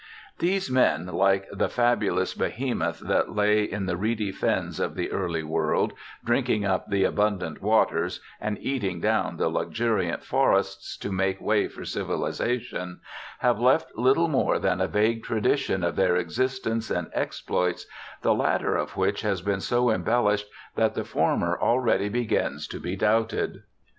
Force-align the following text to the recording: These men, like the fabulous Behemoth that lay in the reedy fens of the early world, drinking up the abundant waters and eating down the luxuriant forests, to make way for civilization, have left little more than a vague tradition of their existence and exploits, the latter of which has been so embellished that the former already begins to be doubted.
These 0.39 0.71
men, 0.71 1.05
like 1.05 1.45
the 1.51 1.69
fabulous 1.69 2.33
Behemoth 2.33 3.01
that 3.01 3.35
lay 3.35 3.61
in 3.63 3.85
the 3.85 3.95
reedy 3.95 4.31
fens 4.31 4.79
of 4.79 4.95
the 4.95 5.11
early 5.11 5.43
world, 5.43 5.93
drinking 6.25 6.65
up 6.65 6.89
the 6.89 7.03
abundant 7.03 7.61
waters 7.61 8.19
and 8.39 8.57
eating 8.59 8.99
down 8.99 9.37
the 9.37 9.47
luxuriant 9.47 10.23
forests, 10.23 10.97
to 10.97 11.11
make 11.11 11.39
way 11.39 11.67
for 11.67 11.85
civilization, 11.85 12.99
have 13.41 13.59
left 13.59 13.95
little 13.95 14.27
more 14.27 14.57
than 14.57 14.81
a 14.81 14.87
vague 14.87 15.23
tradition 15.23 15.83
of 15.83 15.95
their 15.95 16.15
existence 16.15 16.89
and 16.89 17.11
exploits, 17.13 17.85
the 18.23 18.33
latter 18.33 18.75
of 18.75 18.97
which 18.97 19.21
has 19.21 19.43
been 19.43 19.61
so 19.61 19.91
embellished 19.91 20.47
that 20.75 20.95
the 20.95 21.03
former 21.03 21.55
already 21.61 22.09
begins 22.09 22.67
to 22.69 22.79
be 22.79 22.95
doubted. 22.95 23.61